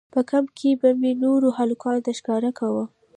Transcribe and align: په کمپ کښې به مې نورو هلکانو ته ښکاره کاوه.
په 0.13 0.19
کمپ 0.29 0.47
کښې 0.57 0.71
به 0.81 0.89
مې 1.01 1.11
نورو 1.23 1.47
هلکانو 1.59 2.03
ته 2.05 2.11
ښکاره 2.19 2.51
کاوه. 2.59 2.85